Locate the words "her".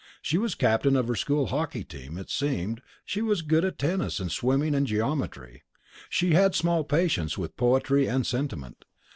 1.09-1.15